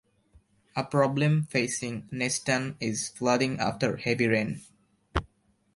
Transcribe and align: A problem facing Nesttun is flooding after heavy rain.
A 0.75 0.83
problem 0.83 1.43
facing 1.43 2.09
Nesttun 2.11 2.75
is 2.79 3.09
flooding 3.09 3.59
after 3.59 3.97
heavy 3.97 4.25
rain. 4.27 4.61